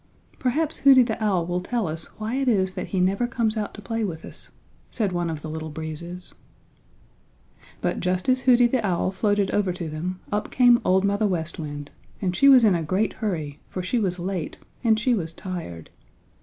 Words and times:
"Perhaps 0.39 0.77
Hooty 0.77 1.03
the 1.03 1.23
Owl 1.23 1.45
will 1.45 1.61
tell 1.61 1.87
us 1.87 2.07
why 2.17 2.33
it 2.33 2.47
is 2.47 2.73
that 2.73 2.87
he 2.87 2.99
never 2.99 3.27
comes 3.27 3.55
out 3.55 3.71
to 3.75 3.83
play 3.83 4.03
with 4.03 4.25
us," 4.25 4.49
said 4.89 5.11
one 5.11 5.29
of 5.29 5.43
the 5.43 5.47
Little 5.47 5.69
Breezes. 5.69 6.33
But 7.81 7.99
just 7.99 8.27
as 8.27 8.41
Hooty 8.41 8.65
the 8.65 8.83
Owl 8.83 9.11
floated 9.11 9.51
over 9.51 9.71
to 9.73 9.89
them 9.89 10.19
up 10.31 10.49
came 10.49 10.81
Old 10.83 11.03
Mother 11.05 11.27
West 11.27 11.59
Wind, 11.59 11.91
and 12.19 12.35
she 12.35 12.49
was 12.49 12.63
in 12.63 12.73
a 12.73 12.81
great 12.81 13.13
hurry, 13.21 13.59
for 13.69 13.83
she 13.83 13.99
was 13.99 14.17
late, 14.17 14.57
and 14.83 14.99
she 14.99 15.13
was 15.13 15.33
tired. 15.35 15.91